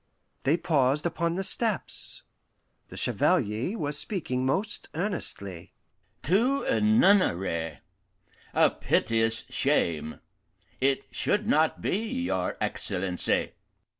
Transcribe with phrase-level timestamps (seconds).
[0.41, 2.23] They paused upon the steps.
[2.89, 5.73] The Chevalier was speaking most earnestly:
[6.23, 7.81] "To a nunnery
[8.51, 10.19] a piteous shame!
[10.79, 13.51] it should not be, your Excellency."